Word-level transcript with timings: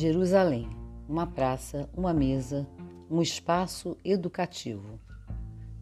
Jerusalém, 0.00 0.66
uma 1.06 1.26
praça, 1.26 1.86
uma 1.94 2.14
mesa, 2.14 2.66
um 3.10 3.20
espaço 3.20 3.98
educativo. 4.02 4.98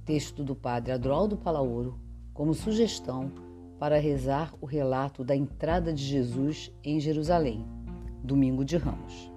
Texto 0.04 0.42
do 0.42 0.56
padre 0.56 0.90
Adroaldo 0.90 1.36
Palaoro, 1.36 2.00
como 2.34 2.52
sugestão 2.52 3.30
para 3.78 4.00
rezar 4.00 4.52
o 4.60 4.66
relato 4.66 5.22
da 5.22 5.36
entrada 5.36 5.92
de 5.92 6.02
Jesus 6.02 6.72
em 6.82 6.98
Jerusalém, 6.98 7.64
domingo 8.25 8.64
de 8.64 8.76
Ramos. 8.76 9.30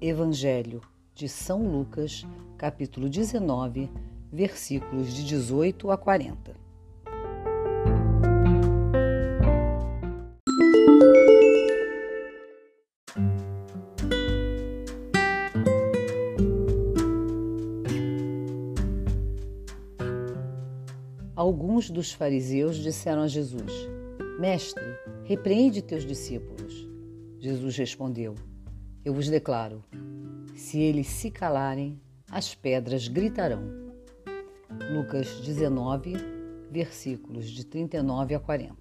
Evangelho 0.00 0.82
de 1.14 1.28
São 1.28 1.62
Lucas, 1.70 2.26
capítulo 2.58 3.08
19, 3.08 3.88
versículos 4.32 5.14
de 5.14 5.24
18 5.24 5.92
a 5.92 5.96
40. 5.96 6.65
Alguns 21.86 21.90
dos 21.90 22.12
fariseus 22.12 22.76
disseram 22.78 23.22
a 23.22 23.28
Jesus: 23.28 23.72
Mestre, 24.40 24.82
repreende 25.22 25.80
teus 25.80 26.04
discípulos. 26.04 26.88
Jesus 27.38 27.76
respondeu: 27.76 28.34
Eu 29.04 29.14
vos 29.14 29.28
declaro, 29.28 29.84
se 30.56 30.80
eles 30.80 31.06
se 31.06 31.30
calarem, 31.30 32.00
as 32.28 32.56
pedras 32.56 33.06
gritarão. 33.06 33.62
Lucas 34.92 35.40
19, 35.42 36.14
versículos 36.72 37.48
de 37.48 37.64
39 37.64 38.34
a 38.34 38.40
40. 38.40 38.74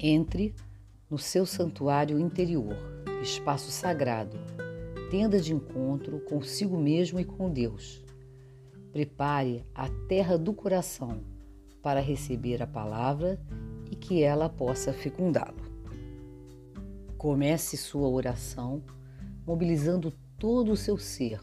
Entre 0.00 0.52
no 1.08 1.18
seu 1.18 1.46
santuário 1.46 2.18
interior, 2.18 2.76
espaço 3.22 3.70
sagrado, 3.70 4.36
tenda 5.12 5.40
de 5.40 5.54
encontro 5.54 6.18
consigo 6.20 6.76
mesmo 6.76 7.20
e 7.20 7.24
com 7.24 7.48
Deus 7.48 8.04
Prepare 8.96 9.62
a 9.74 9.90
terra 10.08 10.38
do 10.38 10.54
coração 10.54 11.20
para 11.86 12.00
receber 12.00 12.60
a 12.64 12.66
palavra 12.66 13.38
e 13.88 13.94
que 13.94 14.20
ela 14.20 14.48
possa 14.48 14.92
fecundá-lo. 14.92 15.62
Comece 17.16 17.76
sua 17.76 18.08
oração 18.08 18.82
mobilizando 19.46 20.12
todo 20.36 20.72
o 20.72 20.76
seu 20.76 20.98
ser, 20.98 21.38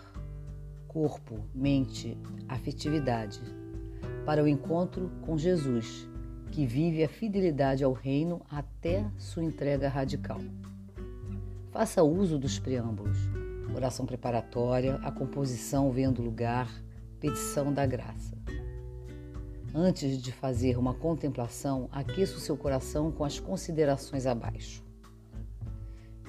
corpo, 0.85 1.39
mente, 1.55 2.17
afetividade, 2.49 3.39
para 4.25 4.43
o 4.43 4.47
encontro 4.47 5.09
com 5.21 5.37
Jesus, 5.37 6.09
que 6.51 6.65
vive 6.65 7.05
a 7.05 7.07
fidelidade 7.07 7.81
ao 7.81 7.93
reino 7.93 8.41
até 8.49 9.09
sua 9.17 9.45
entrega 9.45 9.87
radical. 9.87 10.41
Faça 11.71 12.03
uso 12.03 12.37
dos 12.37 12.59
preâmbulos, 12.59 13.17
oração 13.73 14.05
preparatória, 14.05 14.95
a 15.03 15.09
composição 15.09 15.89
vendo 15.89 16.21
lugar, 16.21 16.69
petição 17.21 17.71
da 17.71 17.85
graça. 17.85 18.32
Antes 19.75 20.21
de 20.21 20.31
fazer 20.31 20.77
uma 20.77 20.93
contemplação, 20.93 21.89
aqueça 21.91 22.37
o 22.37 22.39
seu 22.39 22.55
coração 22.55 23.11
com 23.11 23.23
as 23.23 23.39
considerações 23.39 24.27
abaixo. 24.27 24.83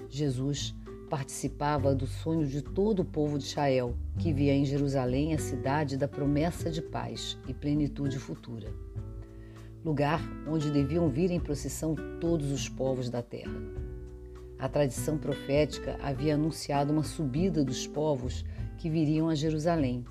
Jesus 0.08 0.74
participava 1.10 1.94
do 1.94 2.06
sonho 2.06 2.46
de 2.46 2.62
todo 2.62 3.00
o 3.00 3.04
povo 3.04 3.38
de 3.38 3.44
Israel, 3.44 3.94
que 4.18 4.32
via 4.32 4.54
em 4.54 4.64
Jerusalém 4.64 5.34
a 5.34 5.38
cidade 5.38 5.98
da 5.98 6.08
promessa 6.08 6.70
de 6.70 6.80
paz 6.80 7.36
e 7.46 7.52
plenitude 7.52 8.18
futura. 8.18 8.72
Lugar 9.84 10.22
onde 10.48 10.70
deviam 10.70 11.10
vir 11.10 11.30
em 11.30 11.38
procissão 11.38 11.94
todos 12.18 12.50
os 12.50 12.66
povos 12.66 13.10
da 13.10 13.20
terra. 13.20 13.60
A 14.58 14.70
tradição 14.70 15.18
profética 15.18 15.98
havia 16.02 16.36
anunciado 16.36 16.94
uma 16.94 17.02
subida 17.02 17.62
dos 17.62 17.86
povos 17.86 18.42
que 18.78 18.88
viriam 18.88 19.28
a 19.28 19.34
Jerusalém 19.34 20.02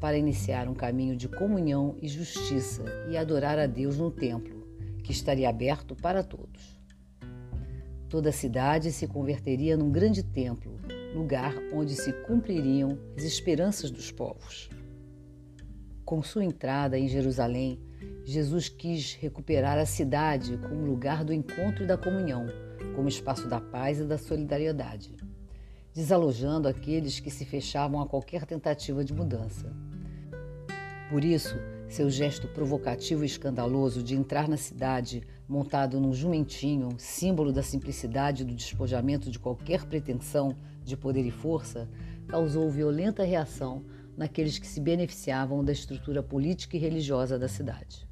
para 0.00 0.16
iniciar 0.16 0.68
um 0.68 0.74
caminho 0.74 1.16
de 1.16 1.28
comunhão 1.28 1.96
e 2.00 2.08
justiça 2.08 2.84
e 3.10 3.16
adorar 3.16 3.58
a 3.58 3.66
Deus 3.66 3.98
no 3.98 4.10
templo, 4.10 4.66
que 5.02 5.12
estaria 5.12 5.48
aberto 5.48 5.94
para 5.96 6.22
todos. 6.22 6.78
Toda 8.08 8.30
a 8.30 8.32
cidade 8.32 8.90
se 8.90 9.06
converteria 9.06 9.76
num 9.76 9.90
grande 9.90 10.22
templo, 10.22 10.78
lugar 11.14 11.54
onde 11.74 11.94
se 11.94 12.12
cumpririam 12.24 12.98
as 13.16 13.22
esperanças 13.22 13.90
dos 13.90 14.10
povos. 14.10 14.70
Com 16.04 16.22
sua 16.22 16.44
entrada 16.44 16.98
em 16.98 17.06
Jerusalém, 17.06 17.78
Jesus 18.24 18.68
quis 18.68 19.14
recuperar 19.14 19.78
a 19.78 19.84
cidade 19.84 20.56
como 20.58 20.86
lugar 20.86 21.24
do 21.24 21.32
encontro 21.34 21.84
e 21.84 21.86
da 21.86 21.98
comunhão, 21.98 22.46
como 22.94 23.08
espaço 23.08 23.46
da 23.48 23.60
paz 23.60 24.00
e 24.00 24.04
da 24.04 24.16
solidariedade, 24.16 25.16
desalojando 25.94 26.68
aqueles 26.68 27.20
que 27.20 27.30
se 27.30 27.44
fechavam 27.44 28.00
a 28.00 28.06
qualquer 28.06 28.46
tentativa 28.46 29.04
de 29.04 29.12
mudança. 29.12 29.74
Por 31.08 31.24
isso, 31.24 31.56
seu 31.88 32.10
gesto 32.10 32.46
provocativo 32.48 33.22
e 33.22 33.26
escandaloso 33.26 34.02
de 34.02 34.14
entrar 34.14 34.46
na 34.46 34.58
cidade 34.58 35.22
montado 35.48 35.98
num 35.98 36.12
jumentinho, 36.12 36.90
símbolo 36.98 37.50
da 37.50 37.62
simplicidade 37.62 38.42
e 38.42 38.44
do 38.44 38.54
despojamento 38.54 39.30
de 39.30 39.38
qualquer 39.38 39.86
pretensão 39.86 40.54
de 40.84 40.98
poder 40.98 41.24
e 41.24 41.30
força, 41.30 41.88
causou 42.26 42.70
violenta 42.70 43.24
reação 43.24 43.82
naqueles 44.18 44.58
que 44.58 44.66
se 44.66 44.80
beneficiavam 44.80 45.64
da 45.64 45.72
estrutura 45.72 46.22
política 46.22 46.76
e 46.76 46.80
religiosa 46.80 47.38
da 47.38 47.48
cidade. 47.48 48.06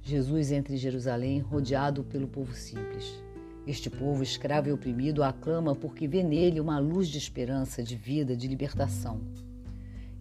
Jesus 0.00 0.50
entra 0.50 0.72
em 0.72 0.78
Jerusalém 0.78 1.40
rodeado 1.40 2.02
pelo 2.04 2.26
povo 2.26 2.54
simples. 2.54 3.22
Este 3.66 3.90
povo 3.90 4.22
escravo 4.22 4.70
e 4.70 4.72
oprimido 4.72 5.22
aclama 5.22 5.76
porque 5.76 6.08
vê 6.08 6.22
nele 6.22 6.58
uma 6.58 6.78
luz 6.78 7.06
de 7.08 7.18
esperança, 7.18 7.82
de 7.82 7.96
vida, 7.96 8.34
de 8.34 8.48
libertação. 8.48 9.20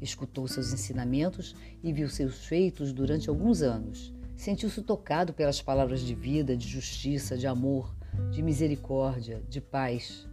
Escutou 0.01 0.47
seus 0.47 0.73
ensinamentos 0.73 1.56
e 1.84 1.94
viu 1.94 2.09
seus 2.09 2.45
feitos 2.45 2.91
durante 2.91 3.29
alguns 3.29 3.62
anos. 3.62 4.13
Sentiu-se 4.35 4.81
tocado 4.81 5.34
pelas 5.34 5.62
palavras 5.62 6.01
de 6.01 6.16
vida, 6.16 6.57
de 6.57 6.67
justiça, 6.67 7.38
de 7.38 7.45
amor, 7.45 7.95
de 8.31 8.41
misericórdia, 8.41 9.44
de 9.47 9.61
paz. 9.61 10.28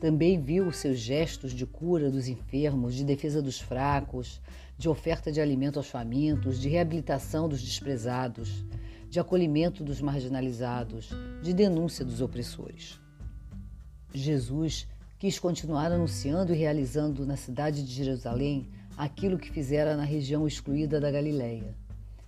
Também 0.00 0.40
viu 0.40 0.72
seus 0.72 0.98
gestos 0.98 1.52
de 1.52 1.64
cura 1.64 2.10
dos 2.10 2.26
enfermos, 2.26 2.94
de 2.94 3.04
defesa 3.04 3.40
dos 3.40 3.60
fracos, 3.60 4.40
de 4.76 4.88
oferta 4.88 5.30
de 5.30 5.40
alimento 5.40 5.78
aos 5.78 5.88
famintos, 5.88 6.60
de 6.60 6.68
reabilitação 6.68 7.48
dos 7.48 7.62
desprezados, 7.62 8.64
de 9.08 9.18
acolhimento 9.18 9.82
dos 9.82 10.00
marginalizados, 10.00 11.10
de 11.42 11.52
denúncia 11.52 12.04
dos 12.04 12.20
opressores. 12.20 13.00
Jesus 14.12 14.86
quis 15.18 15.36
continuar 15.36 15.90
anunciando 15.90 16.54
e 16.54 16.56
realizando 16.56 17.26
na 17.26 17.36
cidade 17.36 17.84
de 17.84 17.92
Jerusalém 17.92 18.68
aquilo 18.96 19.38
que 19.38 19.50
fizera 19.50 19.96
na 19.96 20.04
região 20.04 20.46
excluída 20.46 21.00
da 21.00 21.10
Galileia. 21.10 21.74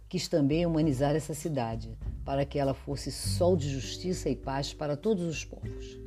Quis 0.09 0.27
também 0.27 0.67
humanizar 0.67 1.15
essa 1.15 1.33
cidade, 1.33 1.97
para 2.25 2.45
que 2.45 2.59
ela 2.59 2.75
fosse 2.75 3.13
sol 3.13 3.57
de 3.57 3.71
justiça 3.71 4.29
e 4.29 4.35
paz 4.35 4.75
para 4.75 4.97
todos 4.97 5.25
os 5.25 5.45
povos. 5.45 6.01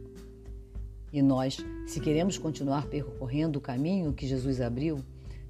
E 1.11 1.21
nós, 1.21 1.57
se 1.87 2.01
queremos 2.01 2.37
continuar 2.37 2.87
percorrendo 2.87 3.59
o 3.59 3.61
caminho 3.61 4.11
que 4.11 4.27
Jesus 4.27 4.59
abriu, 4.59 4.99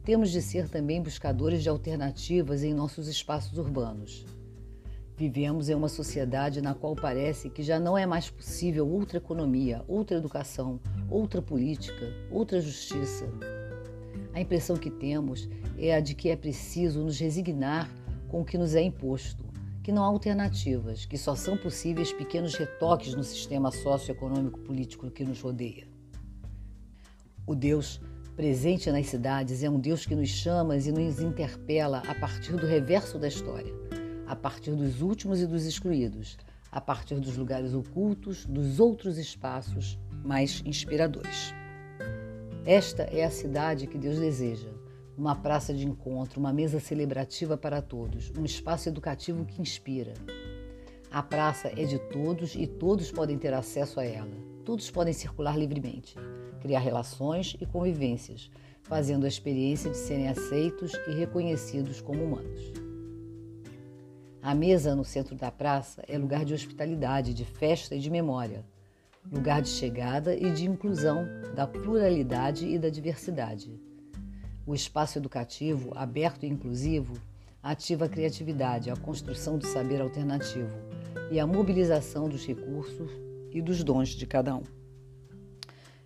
temos 0.04 0.30
de 0.30 0.42
ser 0.42 0.70
também 0.70 1.02
buscadores 1.02 1.64
de 1.64 1.70
alternativas 1.70 2.62
em 2.62 2.76
nossos 2.76 3.08
espaços 3.08 3.58
urbanos. 3.58 4.24
Vivemos 5.16 5.70
em 5.70 5.76
uma 5.76 5.90
sociedade 5.90 6.62
na 6.62 6.74
qual 6.74 6.96
parece 6.96 7.50
que 7.50 7.62
já 7.62 7.80
não 7.80 7.98
é 7.98 8.06
mais 8.06 8.30
possível 8.30 8.88
outra 8.88 9.18
economia, 9.18 9.84
outra 9.88 10.18
educação, 10.18 10.80
outra 11.10 11.42
política, 11.42 12.12
outra 12.32 12.60
justiça. 12.60 13.26
A 14.34 14.42
impressão 14.42 14.76
que 14.76 14.90
temos 14.90 15.48
é 15.78 15.94
a 15.94 16.00
de 16.00 16.16
que 16.16 16.30
é 16.30 16.36
preciso 16.36 17.04
nos 17.04 17.20
resignar 17.20 17.90
com 18.28 18.42
o 18.42 18.46
que 18.46 18.58
nos 18.58 18.74
é 18.74 18.82
imposto, 18.82 19.46
que 19.84 19.92
não 19.92 20.04
há 20.04 20.08
alternativas, 20.08 21.06
que 21.06 21.18
só 21.18 21.36
são 21.36 21.56
possíveis 21.58 22.12
pequenos 22.12 22.56
retoques 22.56 23.14
no 23.14 23.24
sistema 23.24 23.70
socioeconômico 23.70 24.60
político 24.62 25.12
que 25.12 25.24
nos 25.24 25.40
rodeia. 25.42 25.88
O 27.46 27.54
Deus 27.54 28.02
presente 28.36 28.90
nas 28.90 29.08
cidades 29.08 29.62
é 29.62 29.70
um 29.70 29.80
Deus 29.80 30.06
que 30.06 30.16
nos 30.16 30.30
chama 30.30 30.76
e 30.76 30.92
nos 30.92 31.20
interpela 31.20 32.02
a 32.08 32.16
partir 32.16 32.54
do 32.54 32.66
reverso 32.66 33.20
da 33.20 33.28
história, 33.28 33.72
a 34.34 34.36
partir 34.36 34.72
dos 34.72 35.00
últimos 35.00 35.40
e 35.42 35.46
dos 35.46 35.64
excluídos, 35.64 36.40
a 36.72 36.82
partir 36.82 37.20
dos 37.20 37.38
lugares 37.38 37.76
ocultos, 37.76 38.48
dos 38.48 38.80
outros 38.80 39.20
espaços 39.20 40.00
mais 40.26 40.64
inspiradores. 40.66 41.54
Esta 42.66 43.04
é 43.04 43.24
a 43.24 43.30
cidade 43.30 43.86
que 43.86 43.96
Deus 43.96 44.18
deseja. 44.18 44.70
Uma 45.16 45.36
praça 45.36 45.72
de 45.72 45.86
encontro, 45.86 46.40
uma 46.40 46.52
mesa 46.52 46.80
celebrativa 46.80 47.56
para 47.56 47.80
todos, 47.80 48.34
um 48.36 48.44
espaço 48.44 48.90
educativo 48.90 49.46
que 49.46 49.62
inspira. 49.62 50.16
A 51.12 51.22
praça 51.22 51.68
é 51.68 51.86
de 51.86 52.00
todos 52.00 52.56
e 52.56 52.66
todos 52.66 53.12
podem 53.12 53.38
ter 53.38 53.54
acesso 53.54 54.00
a 54.00 54.04
ela. 54.04 54.34
Todos 54.66 54.90
podem 54.90 55.14
circular 55.14 55.56
livremente, 55.56 56.16
criar 56.60 56.80
relações 56.80 57.56
e 57.62 57.68
convivências, 57.68 58.50
fazendo 58.82 59.26
a 59.26 59.30
experiência 59.30 59.92
de 59.92 59.98
serem 59.98 60.28
aceitos 60.28 60.94
e 61.08 61.14
reconhecidos 61.14 62.02
como 62.02 62.24
humanos. 62.24 62.83
A 64.44 64.54
mesa 64.54 64.94
no 64.94 65.06
centro 65.06 65.36
da 65.36 65.50
praça 65.50 66.04
é 66.06 66.18
lugar 66.18 66.44
de 66.44 66.54
hospitalidade, 66.54 67.34
de 67.34 67.46
festa 67.46 67.96
e 67.96 68.00
de 68.00 68.10
memória. 68.10 68.66
lugar 69.32 69.62
de 69.62 69.70
chegada 69.70 70.36
e 70.36 70.52
de 70.52 70.66
inclusão 70.66 71.26
da 71.56 71.66
pluralidade 71.66 72.68
e 72.68 72.78
da 72.78 72.90
diversidade. 72.90 73.80
O 74.68 74.76
espaço 74.76 75.18
educativo, 75.18 75.94
aberto 75.96 76.44
e 76.44 76.50
inclusivo, 76.50 77.14
ativa 77.64 78.04
a 78.04 78.10
criatividade, 78.10 78.90
a 78.92 78.98
construção 78.98 79.58
do 79.58 79.66
saber 79.66 80.02
alternativo 80.02 80.76
e 81.32 81.40
a 81.40 81.48
mobilização 81.48 82.28
dos 82.28 82.46
recursos 82.46 83.10
e 83.50 83.62
dos 83.62 83.82
dons 83.82 84.10
de 84.10 84.28
cada 84.28 84.58
um. 84.58 84.64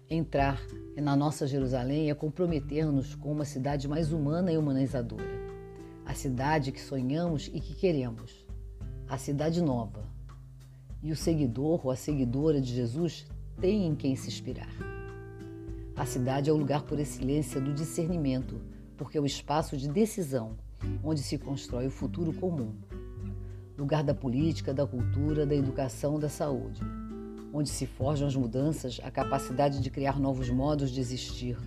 Entrar 0.07 0.62
na 0.95 1.16
nossa 1.16 1.48
Jerusalém 1.48 2.12
é 2.12 2.13
comprometer-nos 2.13 3.16
com 3.16 3.31
uma 3.31 3.45
cidade 3.45 3.88
mais 3.88 4.13
humana 4.13 4.51
e 4.51 4.57
humanizadora. 4.60 5.37
A 6.07 6.13
cidade 6.13 6.71
que 6.71 6.80
sonhamos 6.80 7.51
e 7.54 7.59
que 7.59 7.75
queremos. 7.75 8.48
A 9.09 9.18
cidade 9.18 9.62
nova. 9.62 10.06
E 11.04 11.12
o 11.12 11.18
seguidor 11.18 11.86
ou 11.86 11.92
a 11.92 11.98
seguidora 11.98 12.62
de 12.62 12.74
Jesus 12.74 13.25
tem 13.59 13.86
em 13.86 13.94
quem 13.94 14.15
se 14.15 14.30
inspirar. 14.30 14.74
A 15.98 16.06
cidade 16.06 16.50
é 16.50 16.54
o 16.54 16.56
lugar 16.56 16.83
por 16.83 16.98
excelência 16.98 17.59
do 17.59 17.74
discernimento, 17.74 18.62
porque 18.95 19.18
é 19.18 19.21
o 19.21 19.25
espaço 19.25 19.75
de 19.75 19.89
decisão 19.89 20.56
onde 21.04 21.21
se 21.21 21.38
constrói 21.38 21.88
o 21.88 21.92
futuro 21.92 22.31
comum. 22.31 22.74
Lugar 23.77 24.01
da 24.01 24.13
política, 24.13 24.74
da 24.74 24.88
cultura, 24.88 25.45
da 25.45 25.56
educação, 25.56 26.18
da 26.18 26.30
saúde. 26.30 26.80
Onde 27.53 27.68
se 27.68 27.86
forjam 27.86 28.30
as 28.30 28.36
mudanças, 28.36 28.98
a 29.03 29.12
capacidade 29.12 29.81
de 29.81 29.89
criar 29.89 30.21
novos 30.21 30.50
modos 30.50 30.89
de 30.89 31.01
existir, 31.01 31.57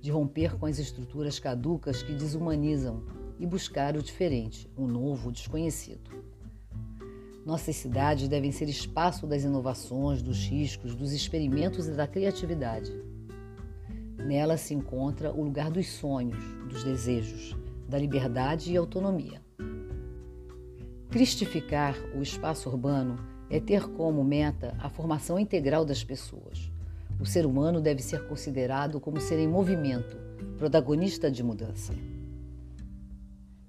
de 0.00 0.12
romper 0.12 0.56
com 0.56 0.66
as 0.66 0.78
estruturas 0.78 1.40
caducas 1.40 2.00
que 2.00 2.12
desumanizam 2.12 3.17
e 3.38 3.46
buscar 3.46 3.96
o 3.96 4.02
diferente, 4.02 4.68
o 4.76 4.86
novo, 4.86 5.28
o 5.28 5.32
desconhecido. 5.32 6.10
Nossas 7.44 7.76
cidades 7.76 8.28
devem 8.28 8.52
ser 8.52 8.68
espaço 8.68 9.26
das 9.26 9.42
inovações, 9.42 10.20
dos 10.20 10.44
riscos, 10.46 10.94
dos 10.94 11.12
experimentos 11.12 11.88
e 11.88 11.92
da 11.92 12.06
criatividade. 12.06 12.92
Nela 14.18 14.58
se 14.58 14.74
encontra 14.74 15.32
o 15.32 15.42
lugar 15.42 15.70
dos 15.70 15.88
sonhos, 15.88 16.44
dos 16.68 16.84
desejos, 16.84 17.56
da 17.88 17.98
liberdade 17.98 18.70
e 18.70 18.76
autonomia. 18.76 19.40
Cristificar 21.08 21.96
o 22.14 22.20
espaço 22.20 22.68
urbano 22.68 23.18
é 23.48 23.58
ter 23.58 23.88
como 23.88 24.22
meta 24.22 24.76
a 24.78 24.90
formação 24.90 25.38
integral 25.38 25.86
das 25.86 26.04
pessoas. 26.04 26.70
O 27.18 27.24
ser 27.24 27.46
humano 27.46 27.80
deve 27.80 28.02
ser 28.02 28.28
considerado 28.28 29.00
como 29.00 29.20
ser 29.20 29.38
em 29.38 29.48
movimento, 29.48 30.18
protagonista 30.58 31.30
de 31.30 31.42
mudança. 31.42 31.94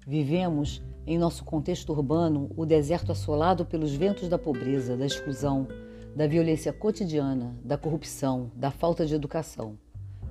Vivemos, 0.06 0.82
em 1.06 1.18
nosso 1.18 1.44
contexto 1.44 1.90
urbano, 1.90 2.50
o 2.56 2.66
deserto 2.66 3.12
assolado 3.12 3.64
pelos 3.64 3.94
ventos 3.94 4.28
da 4.28 4.38
pobreza, 4.38 4.96
da 4.96 5.06
exclusão, 5.06 5.66
da 6.14 6.26
violência 6.26 6.72
cotidiana, 6.72 7.56
da 7.64 7.76
corrupção, 7.76 8.50
da 8.56 8.70
falta 8.70 9.06
de 9.06 9.14
educação 9.14 9.78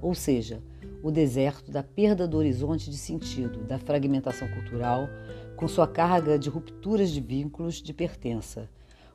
ou 0.01 0.16
seja, 0.16 0.62
o 1.04 1.12
deserto 1.12 1.71
da 1.71 1.83
perda 1.83 2.27
do 2.27 2.38
horizonte 2.38 2.89
de 2.89 2.98
sentido, 2.98 3.63
da 3.63 3.77
fragmentação 3.77 4.48
cultural, 4.50 5.07
com 5.56 5.68
sua 5.68 5.88
carga 5.88 6.38
de 6.39 6.50
rupturas 6.50 7.12
de 7.12 7.19
vínculos 7.19 7.81
de 7.81 7.94
pertença, 7.94 8.69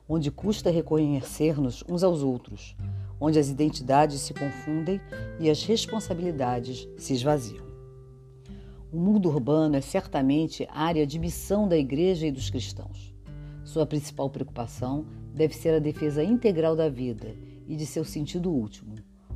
onde 0.07 0.29
custa 0.29 0.69
reconhecer-nos 0.69 1.83
uns 1.89 2.03
aos 2.03 2.21
outros, 2.21 2.75
onde 3.19 3.39
as 3.39 3.49
identidades 3.49 4.21
se 4.21 4.33
confundem 4.33 5.01
e 5.39 5.49
as 5.49 5.63
responsabilidades 5.63 6.87
se 6.97 7.13
esvaziam. 7.13 7.64
O 8.95 8.97
mundo 8.97 9.27
urbano 9.27 9.75
é 9.75 9.81
certamente 9.81 10.65
área 10.71 11.05
de 11.05 11.19
missão 11.19 11.67
da 11.67 11.77
Igreja 11.77 12.27
e 12.27 12.31
dos 12.31 12.49
cristãos. 12.49 13.13
Sua 13.65 13.85
principal 13.85 14.29
preocupação 14.29 15.05
deve 15.33 15.53
ser 15.53 15.73
a 15.73 15.79
defesa 15.79 16.23
integral 16.23 16.77
da 16.77 16.87
vida 16.87 17.35
e 17.67 17.75
de 17.75 17.85
seu 17.85 18.05
sentido 18.05 18.49
último, 18.49 18.95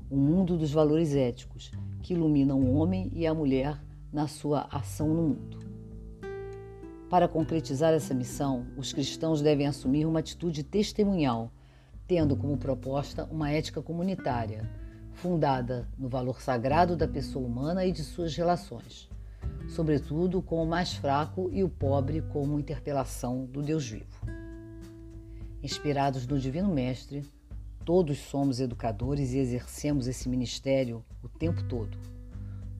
o 0.09 0.15
mundo 0.15 0.57
dos 0.57 0.71
valores 0.71 1.13
éticos 1.13 1.73
que 2.01 2.13
iluminam 2.13 2.57
o 2.57 2.73
homem 2.75 3.11
e 3.13 3.27
a 3.27 3.33
mulher 3.33 3.77
na 4.13 4.29
sua 4.29 4.65
ação 4.71 5.09
no 5.09 5.23
mundo. 5.23 5.57
Para 7.09 7.27
concretizar 7.27 7.93
essa 7.93 8.13
missão, 8.13 8.65
os 8.77 8.93
cristãos 8.93 9.41
devem 9.41 9.67
assumir 9.67 10.05
uma 10.05 10.19
atitude 10.19 10.63
testemunhal, 10.63 11.51
tendo 12.07 12.37
como 12.37 12.55
proposta 12.55 13.25
uma 13.25 13.51
ética 13.51 13.81
comunitária, 13.81 14.71
fundada 15.11 15.85
no 15.97 16.07
valor 16.07 16.39
sagrado 16.39 16.95
da 16.95 17.09
pessoa 17.09 17.45
humana 17.45 17.85
e 17.85 17.91
de 17.91 18.05
suas 18.05 18.33
relações, 18.37 19.09
sobretudo 19.69 20.41
com 20.41 20.63
o 20.63 20.67
mais 20.67 20.93
fraco 20.93 21.49
e 21.51 21.63
o 21.63 21.69
pobre 21.69 22.21
como 22.21 22.59
interpelação 22.59 23.45
do 23.45 23.61
Deus 23.61 23.87
vivo. 23.89 24.25
Inspirados 25.63 26.27
no 26.27 26.39
Divino 26.39 26.73
Mestre, 26.73 27.23
Todos 27.89 28.19
somos 28.19 28.59
educadores 28.59 29.33
e 29.33 29.39
exercemos 29.39 30.05
esse 30.05 30.29
ministério 30.29 31.03
o 31.23 31.27
tempo 31.27 31.63
todo. 31.63 31.97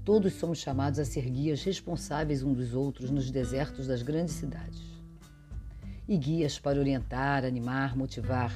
Todos 0.06 0.33
somos 0.33 0.59
chamados 0.59 1.00
a 1.00 1.03
ser 1.03 1.27
guias 1.27 1.63
responsáveis 1.63 2.44
uns 2.44 2.56
dos 2.56 2.75
outros 2.75 3.09
nos 3.09 3.31
desertos 3.31 3.88
das 3.88 4.03
grandes 4.03 4.36
cidades. 4.36 4.83
E 6.07 6.15
guias 6.15 6.59
para 6.59 6.80
orientar, 6.80 7.44
animar, 7.44 7.97
motivar, 7.97 8.53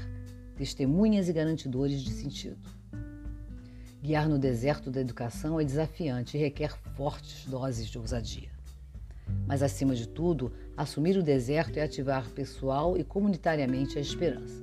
testemunhas 0.56 1.28
e 1.28 1.34
garantidores 1.34 2.04
de 2.04 2.12
sentido. 2.12 2.62
Guiar 4.04 4.28
no 4.28 4.38
deserto 4.38 4.92
da 4.92 5.00
educação 5.00 5.62
é 5.62 5.64
desafiante 5.64 6.36
e 6.36 6.40
requer 6.42 6.78
fortes 6.94 7.46
doses 7.46 7.88
de 7.88 7.98
ousadia. 7.98 8.50
Mas, 9.48 9.64
acima 9.64 9.96
de 9.96 10.10
tudo, 10.10 10.52
assumir 10.76 11.16
o 11.16 11.24
deserto 11.24 11.78
é 11.78 11.84
ativar 11.84 12.30
pessoal 12.32 12.98
e 12.98 13.04
comunitariamente 13.06 13.98
a 13.98 14.02
esperança. 14.02 14.62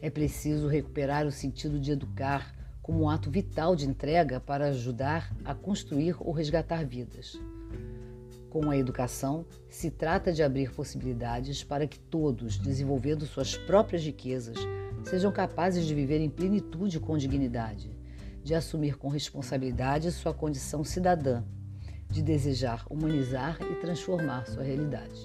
É 0.00 0.08
preciso 0.08 0.68
recuperar 0.68 1.26
o 1.26 1.30
sentido 1.30 1.78
de 1.78 1.92
educar 1.92 2.54
como 2.80 3.02
um 3.02 3.10
ato 3.10 3.30
vital 3.30 3.76
de 3.76 3.86
entrega 3.86 4.40
para 4.40 4.68
ajudar 4.68 5.30
a 5.44 5.54
construir 5.54 6.16
ou 6.18 6.32
resgatar 6.32 6.86
vidas. 6.86 7.38
Com 8.48 8.70
a 8.70 8.78
educação, 8.78 9.44
se 9.68 9.90
trata 9.90 10.32
de 10.32 10.42
abrir 10.42 10.72
possibilidades 10.72 11.62
para 11.62 11.86
que 11.86 11.98
todos, 11.98 12.56
desenvolvendo 12.56 13.26
suas 13.26 13.54
próprias 13.54 14.02
riquezas, 14.02 14.56
sejam 15.04 15.30
capazes 15.30 15.84
de 15.84 15.94
viver 15.94 16.22
em 16.22 16.30
plenitude 16.30 16.98
com 16.98 17.18
dignidade, 17.18 17.97
de 18.48 18.54
assumir 18.54 18.96
com 18.96 19.08
responsabilidade 19.08 20.10
sua 20.10 20.32
condição 20.32 20.82
cidadã, 20.82 21.42
de 22.08 22.22
desejar 22.22 22.86
humanizar 22.88 23.58
e 23.60 23.74
transformar 23.74 24.46
sua 24.46 24.62
realidade. 24.62 25.20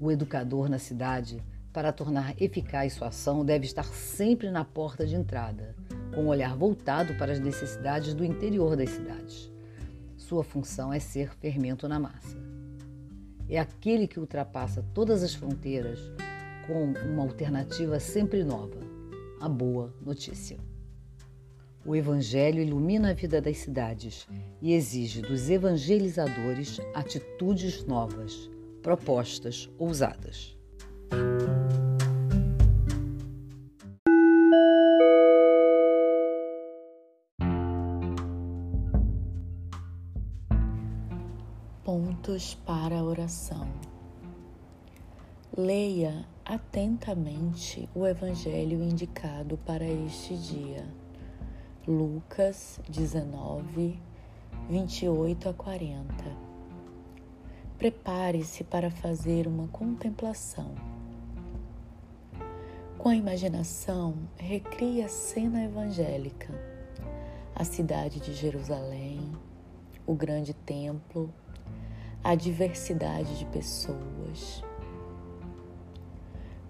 O 0.00 0.10
educador 0.10 0.68
na 0.68 0.80
cidade 0.80 1.40
para 1.72 1.92
tornar 1.92 2.34
eficaz 2.42 2.94
sua 2.94 3.08
ação, 3.08 3.44
deve 3.44 3.64
estar 3.64 3.84
sempre 3.84 4.50
na 4.50 4.64
porta 4.64 5.06
de 5.06 5.14
entrada, 5.14 5.76
com 6.12 6.24
o 6.24 6.26
olhar 6.26 6.56
voltado 6.56 7.14
para 7.14 7.30
as 7.30 7.38
necessidades 7.38 8.12
do 8.12 8.24
interior 8.24 8.74
das 8.74 8.90
cidades. 8.90 9.48
Sua 10.16 10.42
função 10.42 10.92
é 10.92 10.98
ser 10.98 11.32
fermento 11.36 11.86
na 11.86 12.00
massa. 12.00 12.36
É 13.48 13.56
aquele 13.56 14.08
que 14.08 14.18
ultrapassa 14.18 14.84
todas 14.92 15.22
as 15.22 15.32
fronteiras 15.32 16.00
com 16.66 16.92
uma 17.08 17.22
alternativa 17.22 18.00
sempre 18.00 18.42
nova, 18.42 18.80
a 19.40 19.48
boa 19.48 19.94
notícia. 20.04 20.58
O 21.84 21.96
Evangelho 21.96 22.60
ilumina 22.60 23.10
a 23.10 23.14
vida 23.14 23.40
das 23.40 23.58
cidades 23.58 24.26
e 24.60 24.72
exige 24.72 25.22
dos 25.22 25.48
evangelizadores 25.48 26.78
atitudes 26.94 27.84
novas, 27.84 28.50
propostas 28.82 29.70
ousadas. 29.78 30.56
Pontos 41.84 42.54
para 42.66 42.98
a 42.98 43.02
oração. 43.02 43.66
Leia 45.56 46.26
atentamente 46.44 47.88
o 47.94 48.06
evangelho 48.06 48.82
indicado 48.82 49.56
para 49.58 49.84
este 49.84 50.36
dia. 50.36 50.86
Lucas 51.88 52.78
19, 52.86 53.98
28 54.68 55.48
a 55.48 55.54
40. 55.54 56.06
Prepare-se 57.78 58.62
para 58.62 58.90
fazer 58.90 59.46
uma 59.46 59.66
contemplação 59.68 60.74
com 62.98 63.08
a 63.08 63.16
imaginação, 63.16 64.18
recria 64.36 65.06
a 65.06 65.08
cena 65.08 65.64
evangélica, 65.64 66.52
a 67.54 67.64
cidade 67.64 68.20
de 68.20 68.34
Jerusalém, 68.34 69.32
o 70.04 70.14
grande 70.14 70.52
templo, 70.52 71.32
a 72.22 72.34
diversidade 72.34 73.38
de 73.38 73.46
pessoas. 73.46 74.62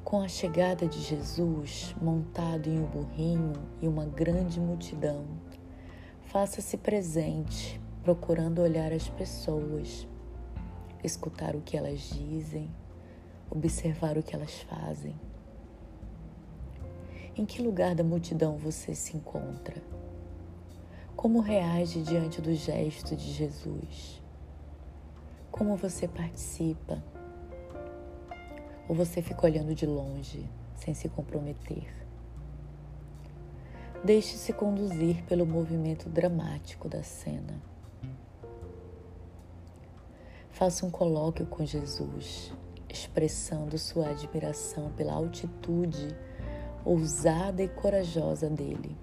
Com 0.08 0.22
a 0.22 0.26
chegada 0.26 0.88
de 0.88 1.02
Jesus 1.02 1.94
montado 2.00 2.66
em 2.66 2.78
um 2.78 2.86
burrinho 2.86 3.52
e 3.78 3.86
uma 3.86 4.06
grande 4.06 4.58
multidão, 4.58 5.26
faça-se 6.22 6.78
presente, 6.78 7.78
procurando 8.02 8.62
olhar 8.62 8.90
as 8.90 9.06
pessoas, 9.10 10.08
escutar 11.04 11.54
o 11.54 11.60
que 11.60 11.76
elas 11.76 12.00
dizem, 12.08 12.74
observar 13.50 14.16
o 14.16 14.22
que 14.22 14.34
elas 14.34 14.62
fazem 14.62 15.14
Em 17.36 17.44
que 17.44 17.60
lugar 17.60 17.94
da 17.94 18.02
multidão 18.02 18.56
você 18.56 18.94
se 18.94 19.14
encontra? 19.14 19.76
Como 21.14 21.40
reage 21.40 22.00
diante 22.00 22.40
do 22.40 22.54
gesto 22.54 23.14
de 23.14 23.30
Jesus? 23.30 24.22
Como 25.50 25.76
você 25.76 26.08
participa? 26.08 27.04
Ou 28.88 28.94
você 28.94 29.20
fica 29.20 29.46
olhando 29.46 29.74
de 29.74 29.84
longe, 29.84 30.48
sem 30.74 30.94
se 30.94 31.08
comprometer? 31.08 31.86
Deixe-se 34.02 34.52
conduzir 34.52 35.22
pelo 35.24 35.44
movimento 35.44 36.08
dramático 36.08 36.88
da 36.88 37.02
cena. 37.02 37.60
Faça 40.50 40.86
um 40.86 40.90
colóquio 40.90 41.46
com 41.46 41.64
Jesus, 41.66 42.52
expressando 42.88 43.76
sua 43.76 44.08
admiração 44.08 44.90
pela 44.92 45.12
altitude 45.12 46.16
ousada 46.84 47.62
e 47.62 47.68
corajosa 47.68 48.48
dele. 48.48 48.96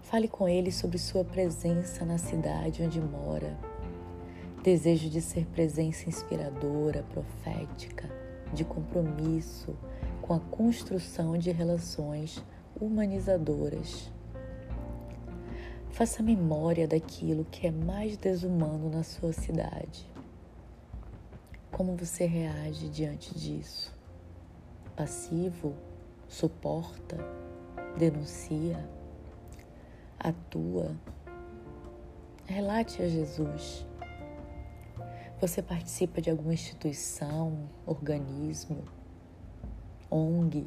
Fale 0.00 0.26
com 0.26 0.48
ele 0.48 0.72
sobre 0.72 0.96
sua 0.96 1.22
presença 1.22 2.04
na 2.04 2.16
cidade 2.16 2.82
onde 2.82 3.00
mora, 3.00 3.58
desejo 4.62 5.10
de 5.10 5.20
ser 5.20 5.44
presença 5.46 6.08
inspiradora, 6.08 7.04
profética, 7.10 8.08
de 8.52 8.64
compromisso 8.64 9.76
com 10.22 10.34
a 10.34 10.40
construção 10.40 11.38
de 11.38 11.50
relações 11.50 12.44
humanizadoras. 12.80 14.12
Faça 15.90 16.22
memória 16.22 16.86
daquilo 16.86 17.44
que 17.44 17.66
é 17.66 17.70
mais 17.70 18.16
desumano 18.16 18.90
na 18.90 19.02
sua 19.02 19.32
cidade. 19.32 20.06
Como 21.72 21.96
você 21.96 22.26
reage 22.26 22.88
diante 22.88 23.36
disso? 23.36 23.92
Passivo? 24.94 25.74
Suporta? 26.28 27.16
Denuncia? 27.98 28.88
Atua? 30.18 30.94
Relate 32.46 33.02
a 33.02 33.08
Jesus. 33.08 33.87
Você 35.40 35.62
participa 35.62 36.20
de 36.20 36.30
alguma 36.30 36.52
instituição, 36.52 37.68
organismo, 37.86 38.82
ONG 40.10 40.66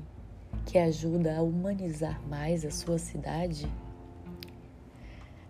que 0.65 0.77
ajuda 0.77 1.37
a 1.37 1.41
humanizar 1.41 2.25
mais 2.25 2.63
a 2.63 2.71
sua 2.71 2.97
cidade? 2.97 3.69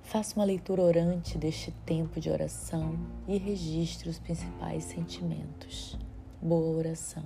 Faça 0.02 0.36
uma 0.36 0.44
leitura 0.44 0.82
orante 0.82 1.38
deste 1.38 1.72
tempo 1.86 2.20
de 2.20 2.32
oração 2.32 2.98
e 3.28 3.38
registre 3.38 4.10
os 4.10 4.18
principais 4.18 4.86
sentimentos. 4.86 6.00
Boa 6.42 6.76
oração. 6.78 7.24